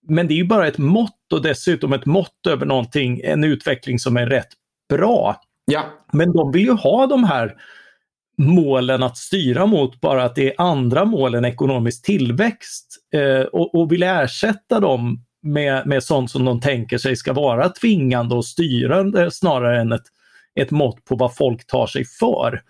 [0.08, 4.00] Men det är ju bara ett mått och dessutom ett mått över någonting, en utveckling
[4.00, 4.50] som är rätt
[4.90, 5.42] bra.
[5.71, 5.86] Ja.
[6.12, 7.56] Men de vill ju ha de här
[8.38, 13.75] målen att styra mot, bara att det är andra mål än ekonomisk tillväxt eh, och,
[13.75, 18.45] och vill ersätta dem med, med sånt som de tänker sig ska vara tvingande och
[18.45, 20.06] styrande snarare än ett,
[20.60, 22.62] ett mått på vad folk tar sig för.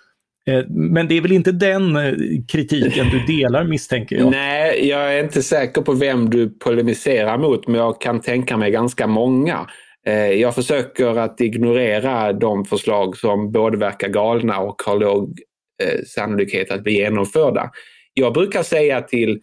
[0.48, 2.14] Eh, men det är väl inte den eh,
[2.48, 4.32] kritiken du delar misstänker jag?
[4.32, 8.72] Nej, jag är inte säker på vem du polemiserar mot, men jag kan tänka mig
[8.72, 9.68] ganska många.
[10.08, 15.42] Eh, jag försöker att ignorera de förslag som både verkar galna och har låg
[15.84, 17.72] eh, sannolikhet att bli genomförda.
[18.14, 19.42] Jag brukar säga till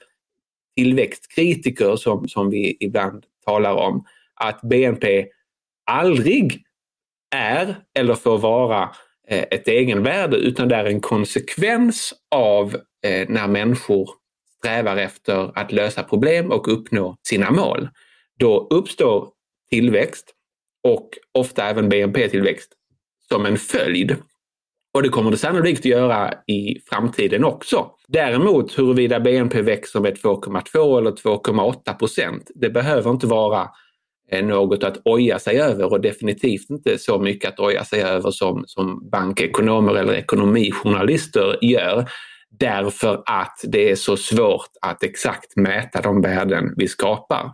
[0.76, 5.26] tillväxtkritiker som, som vi ibland talar om att BNP
[5.90, 6.62] aldrig
[7.36, 8.82] är eller får vara
[9.28, 12.76] eh, ett egenvärde utan det är en konsekvens av
[13.28, 14.10] när människor
[14.58, 17.88] strävar efter att lösa problem och uppnå sina mål.
[18.38, 19.28] Då uppstår
[19.70, 20.33] tillväxt
[20.84, 22.72] och ofta även BNP-tillväxt
[23.28, 24.16] som en följd.
[24.94, 27.90] Och det kommer det sannolikt att göra i framtiden också.
[28.08, 33.68] Däremot huruvida BNP växer med 2,2 eller 2,8 procent, det behöver inte vara
[34.30, 38.30] eh, något att oja sig över och definitivt inte så mycket att oja sig över
[38.30, 42.08] som, som bankekonomer eller ekonomijournalister gör.
[42.50, 47.50] Därför att det är så svårt att exakt mäta de värden vi skapar.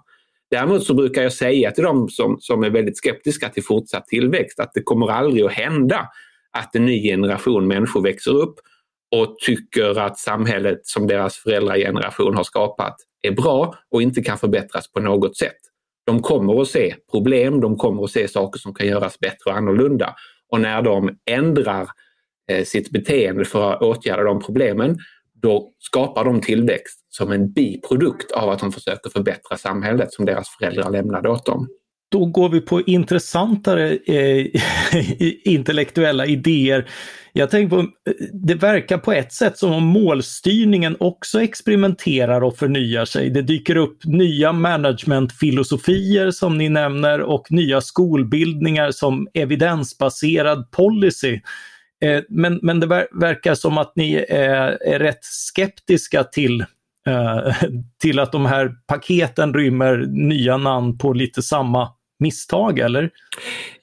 [0.51, 4.61] Däremot så brukar jag säga till de som, som är väldigt skeptiska till fortsatt tillväxt
[4.61, 6.09] att det kommer aldrig att hända
[6.59, 8.55] att en ny generation människor växer upp
[9.17, 14.93] och tycker att samhället som deras föräldrageneration har skapat är bra och inte kan förbättras
[14.93, 15.57] på något sätt.
[16.07, 19.57] De kommer att se problem, de kommer att se saker som kan göras bättre och
[19.57, 20.15] annorlunda.
[20.49, 21.89] Och när de ändrar
[22.51, 24.99] eh, sitt beteende för att åtgärda de problemen,
[25.43, 30.49] då skapar de tillväxt som en biprodukt av att de försöker förbättra samhället som deras
[30.49, 31.69] föräldrar lämnade åt dem.
[32.11, 34.47] Då går vi på intressantare eh,
[35.45, 36.91] intellektuella idéer.
[37.33, 37.87] Jag tänker på, eh,
[38.33, 43.31] det verkar på ett sätt som om målstyrningen också experimenterar och förnyar sig.
[43.31, 51.41] Det dyker upp nya managementfilosofier som ni nämner och nya skolbildningar som evidensbaserad policy
[52.05, 56.61] Eh, men, men det verkar som att ni är, är rätt skeptiska till,
[57.07, 57.55] eh,
[58.03, 63.11] till att de här paketen rymmer nya namn på lite samma misstag, eller?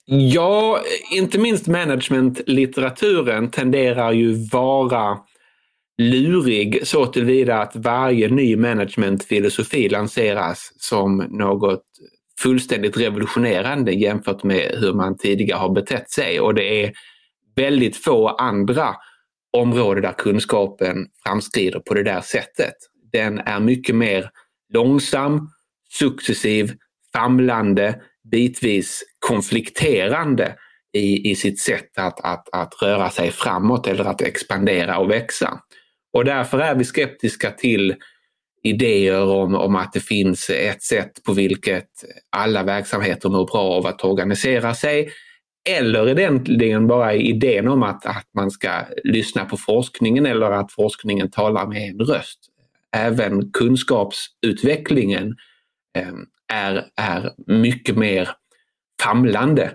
[0.06, 0.82] Ja,
[1.16, 5.18] inte minst managementlitteraturen tenderar ju vara
[5.98, 11.84] lurig så tillvida att varje ny managementfilosofi lanseras som något
[12.40, 16.40] fullständigt revolutionerande jämfört med hur man tidigare har betett sig.
[16.40, 16.94] Och det är
[17.58, 18.96] väldigt få andra
[19.58, 22.74] områden där kunskapen framskrider på det där sättet.
[23.12, 24.30] Den är mycket mer
[24.74, 25.50] långsam,
[26.00, 26.74] successiv,
[27.14, 30.56] famlande, bitvis konflikterande
[30.94, 35.60] i, i sitt sätt att, att, att röra sig framåt eller att expandera och växa.
[36.14, 37.96] Och därför är vi skeptiska till
[38.64, 41.90] idéer om, om att det finns ett sätt på vilket
[42.30, 45.10] alla verksamheter mår bra av att organisera sig
[45.70, 48.70] eller egentligen bara idén om att, att man ska
[49.04, 52.40] lyssna på forskningen eller att forskningen talar med en röst.
[52.96, 55.36] Även kunskapsutvecklingen
[55.98, 56.14] eh,
[56.54, 58.30] är, är mycket mer
[59.04, 59.72] famlande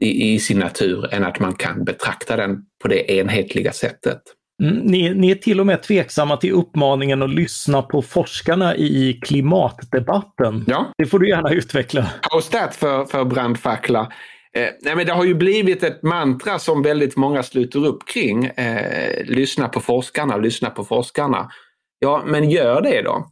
[0.00, 4.22] i, i, sin natur än att man kan betrakta den på det enhetliga sättet.
[4.62, 9.20] Mm, ni, ni, är till och med tveksamma till uppmaningen att lyssna på forskarna i
[9.22, 10.64] klimatdebatten.
[10.66, 10.92] Ja.
[10.98, 12.06] Det får du gärna utveckla.
[12.22, 14.12] How's that för, för brandfackla?
[14.58, 18.44] Eh, nej, men det har ju blivit ett mantra som väldigt många sluter upp kring.
[18.44, 21.50] Eh, lyssna på forskarna, lyssna på forskarna.
[21.98, 23.26] Ja, men gör det då.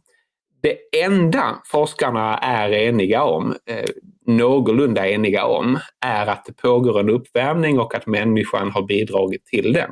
[0.61, 3.85] Det enda forskarna är eniga om, eh,
[4.25, 9.73] någorlunda eniga om, är att det pågår en uppvärmning och att människan har bidragit till
[9.73, 9.89] den.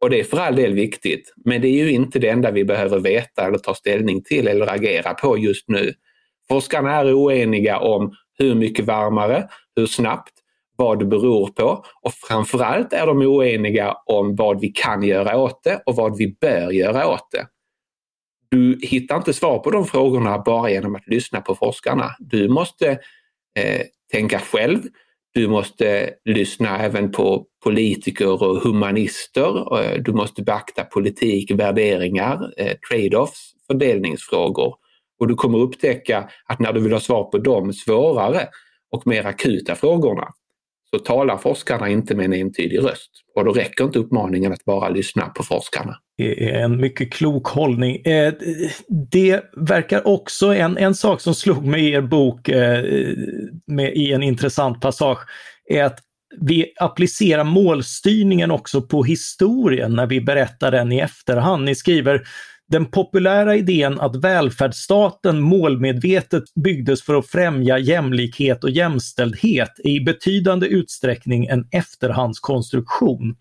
[0.00, 2.64] Och det är för all del viktigt, men det är ju inte det enda vi
[2.64, 5.92] behöver veta eller ta ställning till eller agera på just nu.
[6.48, 10.39] Forskarna är oeniga om hur mycket varmare, hur snabbt,
[10.80, 15.64] vad det beror på och framförallt är de oeniga om vad vi kan göra åt
[15.64, 17.46] det och vad vi bör göra åt det.
[18.48, 22.10] Du hittar inte svar på de frågorna bara genom att lyssna på forskarna.
[22.18, 22.90] Du måste
[23.58, 24.78] eh, tänka själv.
[25.34, 29.80] Du måste lyssna även på politiker och humanister.
[29.80, 34.74] Eh, du måste beakta politik, värderingar, eh, trade-offs, fördelningsfrågor.
[35.20, 38.48] Och du kommer upptäcka att när du vill ha svar på de svårare
[38.90, 40.28] och mer akuta frågorna
[40.96, 43.10] så talar forskarna inte med en entydig röst.
[43.36, 45.96] Och då räcker inte uppmaningen att bara lyssna på forskarna.
[46.18, 47.96] Det är en mycket klok hållning.
[47.96, 48.34] Eh,
[49.10, 52.84] det verkar också, en, en sak som slog mig i er bok eh,
[53.66, 55.28] med, i en intressant passage,
[55.68, 55.98] är att
[56.40, 61.64] vi applicerar målstyrningen också på historien när vi berättar den i efterhand.
[61.64, 62.22] Ni skriver
[62.70, 70.00] den populära idén att välfärdsstaten målmedvetet byggdes för att främja jämlikhet och jämställdhet är i
[70.00, 73.36] betydande utsträckning en efterhandskonstruktion.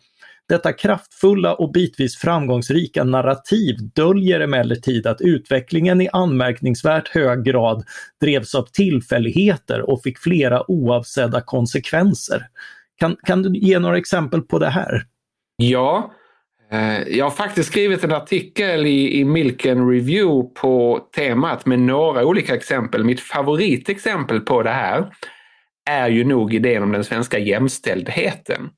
[0.49, 7.83] Detta kraftfulla och bitvis framgångsrika narrativ döljer emellertid att utvecklingen i anmärkningsvärt hög grad
[8.21, 12.47] drevs av tillfälligheter och fick flera oavsedda konsekvenser.
[12.95, 15.03] Kan, kan du ge några exempel på det här?
[15.57, 16.11] Ja,
[16.71, 22.25] Eh, jag har faktiskt skrivit en artikel i, i Milken Review på temat med några
[22.25, 23.03] olika exempel.
[23.03, 25.13] Mitt favoritexempel på det här
[25.89, 28.69] är ju nog idén om den svenska jämställdheten.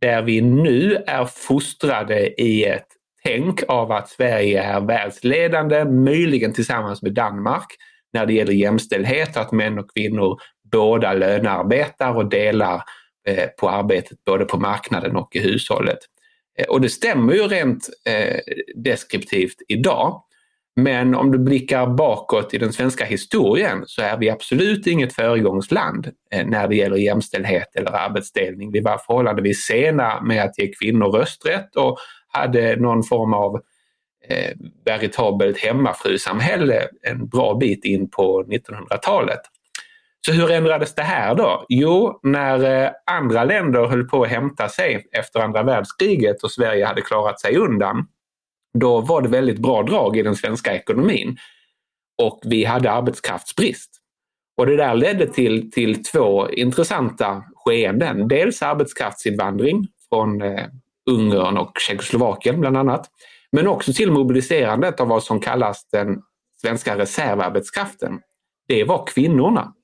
[0.00, 2.86] Där vi nu är fostrade i ett
[3.24, 7.66] tänk av att Sverige är världsledande, möjligen tillsammans med Danmark,
[8.12, 10.40] när det gäller jämställdhet, att män och kvinnor
[10.72, 12.82] båda lönearbetar och delar
[13.28, 15.98] eh, på arbetet både på marknaden och i hushållet.
[16.58, 18.40] Eh, och det stämmer ju rent eh,
[18.74, 20.22] deskriptivt idag.
[20.76, 26.10] Men om du blickar bakåt i den svenska historien så är vi absolut inget föregångsland
[26.32, 28.72] eh, när det gäller jämställdhet eller arbetsdelning.
[28.72, 33.60] Vi var förhållandevis sena med att ge kvinnor rösträtt och hade någon form av
[34.28, 39.40] eh, veritabelt hemmafrusamhälle en bra bit in på 1900-talet.
[40.26, 41.64] Så hur ändrades det här då?
[41.68, 46.86] Jo, när eh, andra länder höll på att hämta sig efter andra världskriget och Sverige
[46.86, 48.06] hade klarat sig undan,
[48.78, 51.36] då var det väldigt bra drag i den svenska ekonomin.
[52.22, 53.90] Och vi hade arbetskraftsbrist.
[54.56, 58.28] Och det där ledde till, till två intressanta skeenden.
[58.28, 60.66] Dels arbetskraftsinvandring från eh,
[61.10, 63.06] Ungern och Tjeckoslovakien bland annat.
[63.52, 66.22] Men också till mobiliserandet av vad som kallas den
[66.62, 68.20] svenska reservarbetskraften.
[68.68, 69.74] Det var kvinnorna.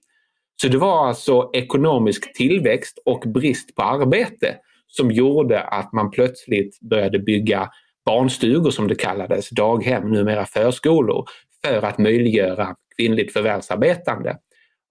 [0.62, 6.80] Så det var alltså ekonomisk tillväxt och brist på arbete som gjorde att man plötsligt
[6.80, 7.70] började bygga
[8.06, 11.24] barnstugor som det kallades, daghem, numera förskolor,
[11.64, 14.36] för att möjliggöra kvinnligt förvärvsarbetande.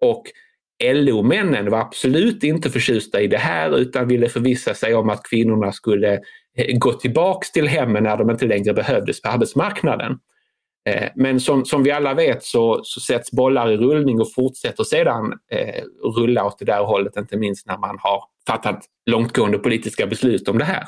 [0.02, 0.24] Och
[0.84, 5.72] LO-männen var absolut inte förtjusta i det här utan ville förvissa sig om att kvinnorna
[5.72, 6.14] skulle
[6.58, 10.20] eh, gå tillbaks till hemmen när de inte längre behövdes på arbetsmarknaden.
[10.90, 14.84] Eh, men som, som vi alla vet så, så sätts bollar i rullning och fortsätter
[14.84, 15.84] sedan eh,
[16.18, 20.58] rulla åt det där hållet, inte minst när man har fattat långtgående politiska beslut om
[20.58, 20.88] det här.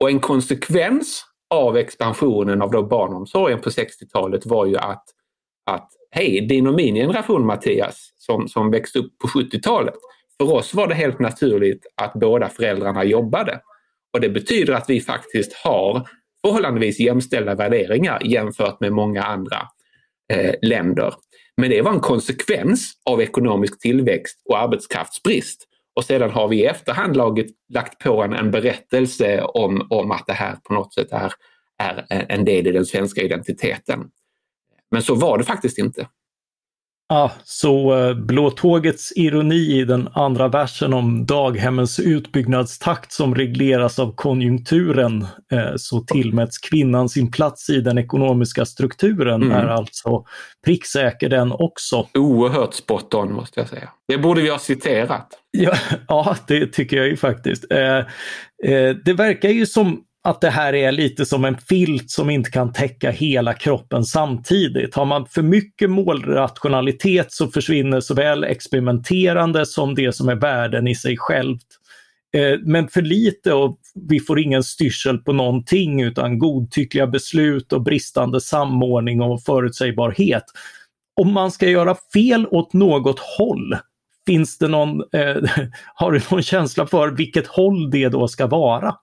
[0.00, 5.04] Och en konsekvens av expansionen av då barnomsorgen på 60-talet var ju att,
[5.66, 9.94] att hej, din och min generation Mattias, som, som växte upp på 70-talet,
[10.38, 13.60] för oss var det helt naturligt att båda föräldrarna jobbade.
[14.12, 16.08] Och det betyder att vi faktiskt har
[16.46, 19.56] förhållandevis jämställda värderingar jämfört med många andra
[20.32, 21.14] eh, länder.
[21.56, 25.68] Men det var en konsekvens av ekonomisk tillväxt och arbetskraftsbrist.
[25.96, 30.26] Och sedan har vi i efterhand laget, lagt på en, en berättelse om, om att
[30.26, 31.32] det här på något sätt är,
[31.78, 34.10] är en del i den svenska identiteten.
[34.90, 36.08] Men så var det faktiskt inte.
[37.08, 43.98] Ah, så eh, Blå tågets ironi i den andra versen om daghemmens utbyggnadstakt som regleras
[43.98, 49.52] av konjunkturen eh, så tillmäts kvinnan sin plats i den ekonomiska strukturen mm.
[49.56, 50.24] är alltså
[50.64, 52.06] pricksäker den också.
[52.14, 53.88] Oerhört spot on måste jag säga.
[54.08, 55.28] Det borde vi ha citerat.
[55.50, 55.74] Ja,
[56.08, 57.64] ja det tycker jag ju faktiskt.
[57.70, 57.98] Eh,
[58.72, 62.50] eh, det verkar ju som att det här är lite som en filt som inte
[62.50, 64.94] kan täcka hela kroppen samtidigt.
[64.94, 70.94] Har man för mycket målrationalitet så försvinner såväl experimenterande som det som är värden i
[70.94, 71.66] sig självt.
[72.36, 77.82] Eh, men för lite och vi får ingen styrsel på någonting utan godtyckliga beslut och
[77.82, 80.44] bristande samordning och förutsägbarhet.
[81.20, 83.76] Om man ska göra fel åt något håll,
[84.26, 85.36] finns det någon, eh,
[85.94, 88.94] har du någon känsla för vilket håll det då ska vara?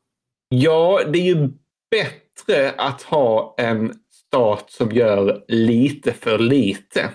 [0.55, 1.49] Ja, det är ju
[1.91, 7.09] bättre att ha en stat som gör lite för lite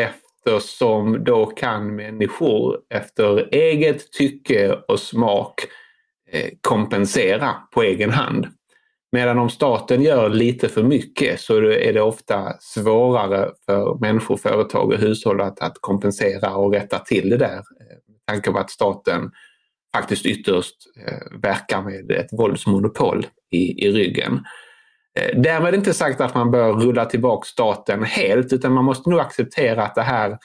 [0.00, 5.54] eftersom då kan människor efter eget tycke och smak
[6.30, 8.46] eh, kompensera på egen hand.
[9.12, 14.92] Medan om staten gör lite för mycket så är det ofta svårare för människor, företag
[14.92, 17.56] och hushåll att, att kompensera och rätta till det där.
[17.56, 19.30] Eh, med tanke på att staten
[19.94, 20.74] faktiskt ytterst
[21.06, 24.40] eh, verkar med ett våldsmonopol i, i ryggen.
[25.20, 29.20] Eh, därmed inte sagt att man bör rulla tillbaka staten helt utan man måste nog
[29.20, 30.38] acceptera att det här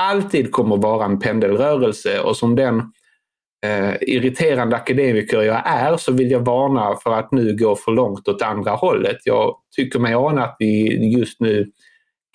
[0.00, 2.78] alltid kommer vara en pendelrörelse och som den
[3.66, 8.28] eh, irriterande akademiker jag är så vill jag varna för att nu gå för långt
[8.28, 9.18] åt andra hållet.
[9.24, 11.70] Jag tycker mig ana att vi just nu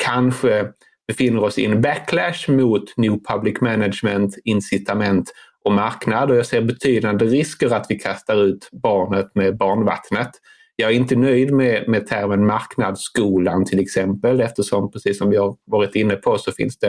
[0.04, 0.68] kanske
[1.08, 5.32] befinner oss i en backlash mot New Public Management, incitament
[5.66, 10.30] och marknad och jag ser betydande risker att vi kastar ut barnet med barnvattnet.
[10.76, 15.56] Jag är inte nöjd med, med termen marknadsskolan till exempel eftersom precis som vi har
[15.66, 16.88] varit inne på så finns det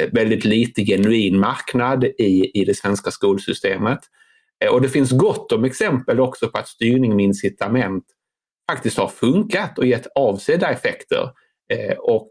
[0.00, 3.98] eh, väldigt lite genuin marknad i, i det svenska skolsystemet.
[4.64, 8.04] Eh, och det finns gott om exempel också på att styrning med incitament
[8.70, 11.30] faktiskt har funkat och gett avsedda effekter.
[11.72, 12.28] Eh, och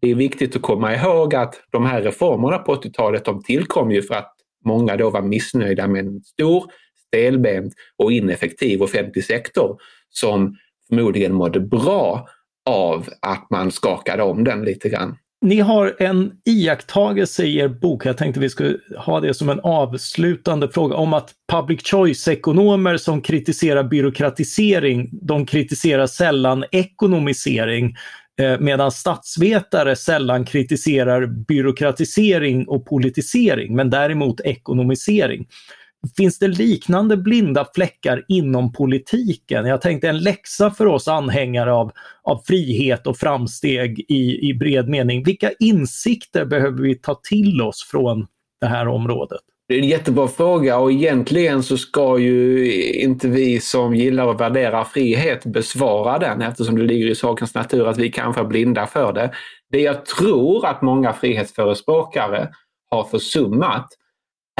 [0.00, 4.02] det är viktigt att komma ihåg att de här reformerna på 80-talet de tillkom ju
[4.02, 4.35] för att
[4.66, 6.64] många då var missnöjda med en stor,
[7.06, 9.76] stelbent och ineffektiv offentlig sektor
[10.08, 10.56] som
[10.88, 12.28] förmodligen mådde bra
[12.70, 15.16] av att man skakade om den lite grann.
[15.40, 19.60] Ni har en iakttagelse i er bok, jag tänkte vi skulle ha det som en
[19.60, 27.94] avslutande fråga, om att public choice-ekonomer som kritiserar byråkratisering, de kritiserar sällan ekonomisering.
[28.40, 35.46] Eh, medan statsvetare sällan kritiserar byråkratisering och politisering, men däremot ekonomisering.
[36.16, 39.66] Finns det liknande blinda fläckar inom politiken?
[39.66, 44.88] Jag tänkte en läxa för oss anhängare av, av frihet och framsteg i, i bred
[44.88, 45.24] mening.
[45.24, 48.26] Vilka insikter behöver vi ta till oss från
[48.60, 49.40] det här området?
[49.68, 54.40] Det är en jättebra fråga och egentligen så ska ju inte vi som gillar och
[54.40, 58.86] värderar frihet besvara den eftersom det ligger i sakens natur att vi kanske är blinda
[58.86, 59.34] för det.
[59.70, 62.48] Det jag tror att många frihetsförespråkare
[62.90, 63.86] har försummat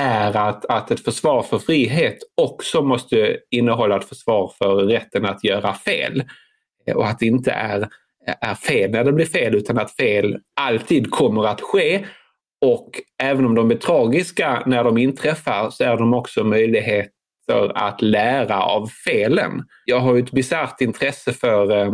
[0.01, 5.45] är att, att ett försvar för frihet också måste innehålla ett försvar för rätten att
[5.45, 6.25] göra fel.
[6.95, 7.89] Och att det inte är,
[8.41, 12.05] är fel när det blir fel utan att fel alltid kommer att ske
[12.61, 12.91] och
[13.23, 17.13] även om de är tragiska när de inträffar så är de också möjligheter
[17.75, 19.65] att lära av felen.
[19.85, 21.93] Jag har ju ett bisarrt intresse för eh,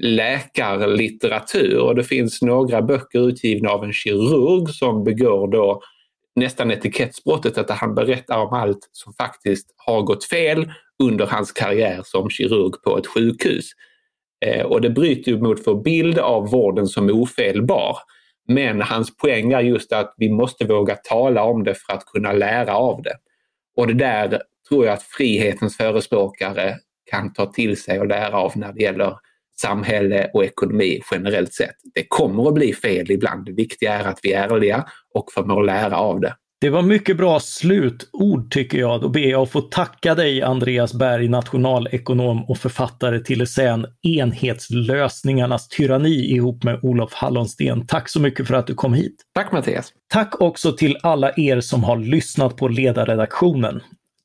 [0.00, 5.82] läkarlitteratur och det finns några böcker utgivna av en kirurg som begår då
[6.36, 10.72] nästan etikettsbrottet att han berättar om allt som faktiskt har gått fel
[11.02, 13.64] under hans karriär som kirurg på ett sjukhus.
[14.46, 17.96] Eh, och det bryter ju mot vår bild av vården som ofelbar.
[18.48, 22.32] Men hans poäng är just att vi måste våga tala om det för att kunna
[22.32, 23.16] lära av det.
[23.76, 26.76] Och det där tror jag att frihetens förespråkare
[27.10, 29.16] kan ta till sig och lära av när det gäller
[29.60, 31.76] samhälle och ekonomi generellt sett.
[31.94, 33.46] Det kommer att bli fel ibland.
[33.46, 34.84] Det viktiga är att vi är ärliga
[35.14, 36.34] och förmår lära av det.
[36.60, 39.00] Det var mycket bra slutord tycker jag.
[39.00, 45.68] Då ber jag att få tacka dig Andreas Berg, nationalekonom och författare till essän Enhetslösningarnas
[45.68, 47.86] tyranni ihop med Olof Hallonsten.
[47.86, 49.16] Tack så mycket för att du kom hit.
[49.34, 49.92] Tack Mattias.
[50.12, 53.80] Tack också till alla er som har lyssnat på ledarredaktionen.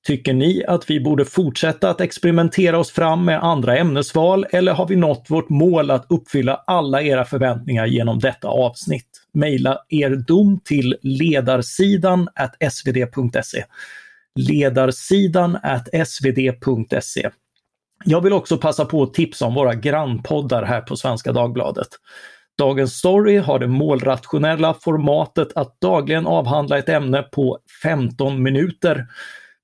[0.07, 4.87] Tycker ni att vi borde fortsätta att experimentera oss fram med andra ämnesval eller har
[4.87, 9.07] vi nått vårt mål att uppfylla alla era förväntningar genom detta avsnitt?
[9.33, 12.29] Maila er dom till ledarsidan
[12.71, 13.63] svd.se.
[14.35, 15.57] Ledarsidan
[16.05, 17.29] svd.se.
[18.05, 21.87] Jag vill också passa på att tipsa om våra grannpoddar här på Svenska Dagbladet.
[22.57, 29.07] Dagens Story har det målrationella formatet att dagligen avhandla ett ämne på 15 minuter.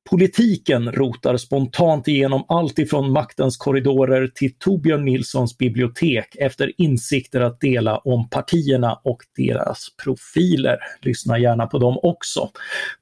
[0.10, 7.60] Politiken rotar spontant igenom allt ifrån maktens korridorer till Torbjörn Nilssons bibliotek efter insikter att
[7.60, 10.78] dela om partierna och deras profiler.
[11.02, 12.50] Lyssna gärna på dem också.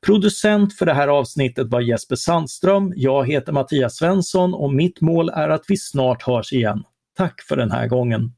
[0.05, 2.93] Producent för det här avsnittet var Jesper Sandström.
[2.95, 6.84] Jag heter Mattias Svensson och mitt mål är att vi snart hörs igen.
[7.18, 8.32] Tack för den här gången.